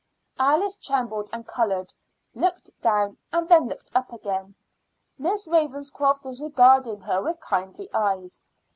Alice 0.39 0.77
trembled 0.79 1.29
and 1.31 1.45
colored, 1.45 1.93
looked 2.33 2.71
down, 2.81 3.19
and 3.31 3.47
then 3.47 3.67
looked 3.67 3.91
up 3.95 4.11
again. 4.11 4.55
Miss 5.19 5.45
Ravenscroft 5.45 6.25
was 6.25 6.41
regarding 6.41 7.01
her 7.01 7.21
with 7.21 7.39
kindly 7.39 7.87
eyes. 7.93 8.41